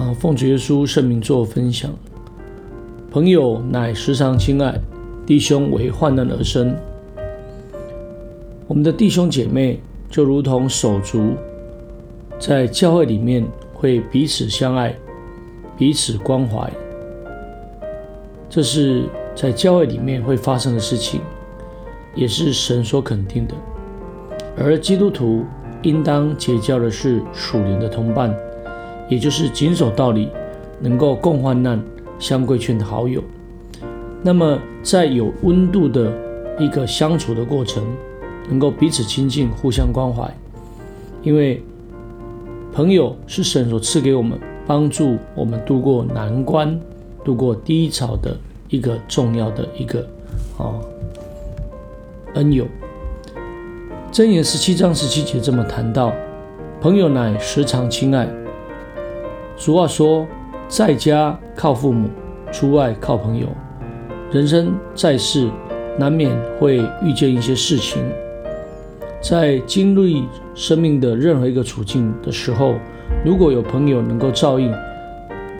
[0.00, 1.90] 啊，奉主耶稣圣名做分享。
[3.10, 4.80] 朋友乃时常亲爱，
[5.26, 6.74] 弟兄为患难而生。
[8.66, 9.78] 我们的弟兄姐妹
[10.08, 11.34] 就如同手足，
[12.38, 14.96] 在教会里面会彼此相爱，
[15.76, 16.72] 彼此关怀。
[18.48, 19.04] 这是
[19.36, 21.20] 在教会里面会发生的事情，
[22.14, 23.54] 也是神所肯定的。
[24.56, 25.44] 而基督徒
[25.82, 28.34] 应当结交的是属灵的同伴，
[29.10, 30.30] 也就是谨守道理、
[30.80, 31.78] 能够共患难、
[32.18, 33.22] 相规劝的好友。
[34.22, 36.10] 那么，在有温度的
[36.58, 37.84] 一个相处的过程。
[38.48, 40.28] 能够彼此亲近，互相关怀，
[41.22, 41.62] 因为
[42.72, 44.36] 朋友是神所赐给我们，
[44.66, 46.76] 帮助我们度过难关、
[47.22, 48.36] 度过低潮的
[48.68, 50.00] 一个重要的一个
[50.58, 50.74] 啊
[52.34, 52.66] 恩友。
[54.10, 56.12] 箴言十七章十七节这么谈到：
[56.80, 58.39] 朋友乃时常亲爱。
[59.60, 60.26] 俗话说，
[60.68, 62.08] 在家靠父母，
[62.50, 63.46] 出外靠朋友。
[64.32, 65.50] 人生在世，
[65.98, 68.02] 难免会遇见一些事情。
[69.20, 72.76] 在经历生命的任何一个处境的时候，
[73.22, 74.74] 如果有朋友能够照应，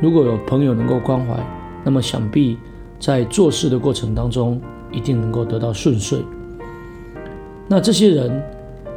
[0.00, 1.36] 如果有朋友能够关怀，
[1.84, 2.56] 那么想必
[2.98, 4.58] 在做事的过程当中
[4.90, 6.20] 一定能够得到顺遂。
[7.68, 8.42] 那这些人，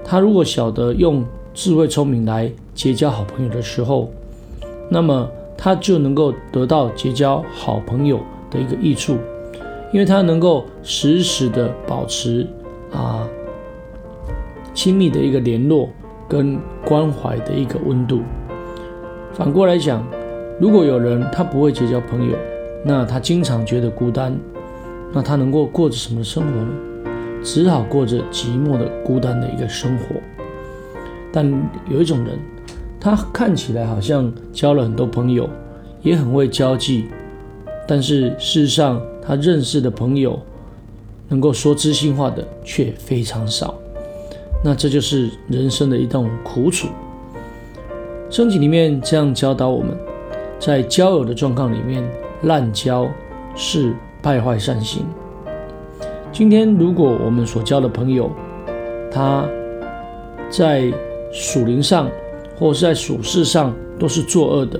[0.01, 4.09] 他如果晓得用智慧聪明来结交好朋友的时候，
[4.93, 5.27] 那么
[5.57, 8.19] 他就能够得到结交好朋友
[8.51, 9.17] 的一个益处，
[9.91, 12.47] 因为他能够时时的保持
[12.91, 13.27] 啊。
[14.75, 15.89] 亲密的一个联络
[16.27, 18.21] 跟关怀的一个温度。
[19.33, 20.05] 反过来讲，
[20.59, 22.37] 如果有人他不会结交朋友，
[22.85, 24.37] 那他经常觉得孤单，
[25.11, 26.69] 那他能够过着什么生活呢？
[27.43, 30.15] 只好过着寂寞的孤单的一个生活。
[31.31, 31.51] 但
[31.89, 32.37] 有一种人，
[33.03, 35.49] 他看起来好像交了很多朋友，
[36.01, 37.07] 也很会交际，
[37.85, 40.39] 但是事实上他认识的朋友，
[41.27, 43.75] 能够说知心话的却非常少。
[44.63, 46.87] 那这就是人生的一种苦楚。
[48.29, 49.97] 圣经里面这样教导我们，
[50.57, 52.01] 在交友的状况里面，
[52.43, 53.05] 滥交
[53.53, 55.05] 是败坏善行。
[56.31, 58.31] 今天如果我们所交的朋友，
[59.11, 59.45] 他
[60.49, 60.89] 在
[61.33, 62.09] 属灵上
[62.55, 64.79] 或是在属事上都是作恶的，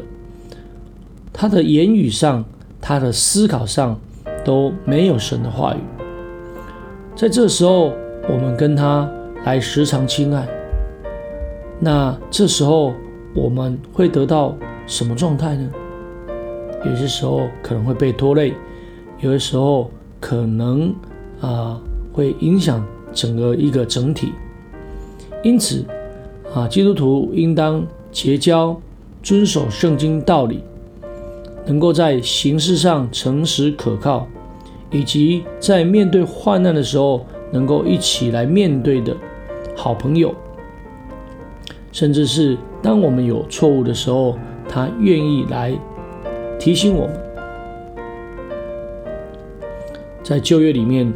[1.32, 2.44] 他的言语上、
[2.80, 4.00] 他的思考上
[4.46, 5.80] 都没有神的话语，
[7.16, 7.94] 在这时候
[8.30, 9.10] 我们跟他。
[9.46, 10.48] 来时常亲爱，
[11.78, 12.94] 那这时候
[13.36, 14.56] 我们会得到
[14.88, 15.70] 什么状态呢？
[16.86, 18.54] 有些时候可能会被拖累，
[19.20, 19.92] 有的时候
[20.22, 20.96] 可能
[21.42, 21.78] 啊、
[22.14, 24.32] 会影响整个一个整体。
[25.44, 25.86] 因此
[26.54, 28.80] 啊，基督徒应当结交
[29.24, 30.64] 遵守圣经道理，
[31.66, 34.28] 能够在形式上诚实可靠，
[34.92, 39.16] 以及在面对患难的时候能够一起来面对的。
[39.76, 40.32] 好朋友，
[41.92, 44.38] 甚至是当我们有错误的时候，
[44.70, 45.74] 他愿意来
[46.60, 47.16] 提醒我们。
[50.22, 51.12] 在旧约里面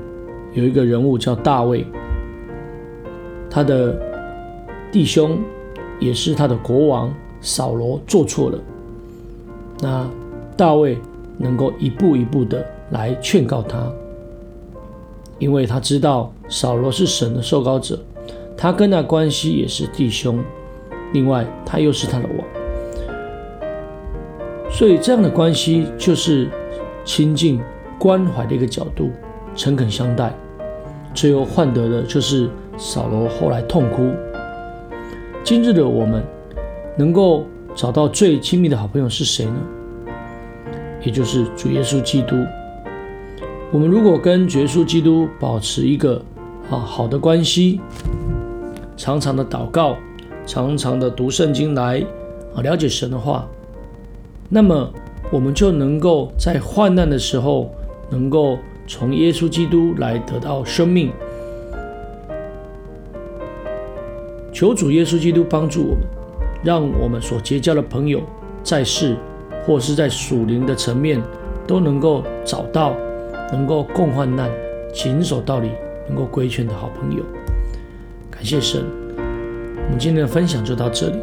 [0.54, 1.86] 有一个人物叫大卫，
[3.48, 3.96] 他的
[4.92, 5.40] 弟兄
[6.00, 8.60] 也是他的国王扫罗做错了，
[9.80, 10.10] 那
[10.56, 10.98] 大卫
[11.38, 13.92] 能够一步一步的来劝告他，
[15.40, 18.00] 因为他知道扫罗是神的受膏者。
[18.56, 20.44] 他跟他关系也是弟兄，
[21.14, 22.48] 另外他又是他的王，
[24.72, 26.50] 所以这样的关系就是
[27.06, 27.62] 亲近、
[28.00, 29.12] 关怀的一个角度，
[29.56, 30.34] 诚恳相待，
[31.14, 32.50] 最后换得的就是
[32.80, 34.12] 扫罗后来痛哭。
[35.48, 36.22] 今日的我们
[36.98, 39.56] 能够找到最亲密的好朋友是谁呢？
[41.02, 42.36] 也就是主耶稣基督。
[43.72, 46.22] 我们如果跟主耶稣基督保持一个
[46.70, 47.80] 啊好的关系。
[48.98, 49.96] 常常的祷告，
[50.46, 52.06] 常常的读圣经来
[52.54, 53.48] 啊了解神的话，
[54.50, 54.92] 那么
[55.32, 57.72] 我们就能够在患难的时候，
[58.10, 61.10] 能够从耶稣基督来得到生命。
[64.58, 66.00] 求主耶稣基督帮助我们，
[66.64, 68.24] 让我们所结交的朋友，
[68.64, 69.16] 在世
[69.64, 71.22] 或是在属灵的层面，
[71.68, 72.96] 都能够找到
[73.52, 74.50] 能够共患难、
[74.92, 75.70] 谨守道理、
[76.08, 77.24] 能够规劝的好朋友。
[78.32, 78.84] 感谢神，
[79.20, 81.18] 我们今天的分享就到这里。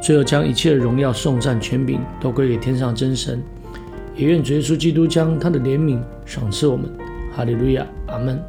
[0.00, 3.42] 最后，将一切的荣耀、颂赞、权柄都归给天上真神，
[4.14, 6.88] 也愿主耶稣基督将他的怜悯赏赐我们。
[7.34, 8.40] 哈利路亚，阿门。